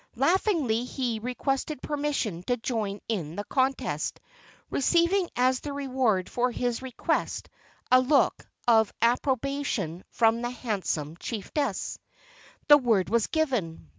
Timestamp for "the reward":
5.59-6.27